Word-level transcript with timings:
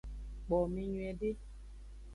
Kpowo 0.45 0.65
me 0.73 0.83
nyuiede. 0.91 1.29